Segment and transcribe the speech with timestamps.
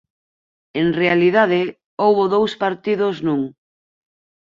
[0.81, 1.61] En realidade,
[2.03, 3.41] houbo dous partidos nun.